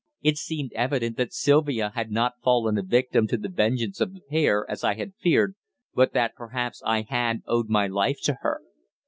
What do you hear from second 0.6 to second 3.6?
evident that Sylvia had not fallen a victim to the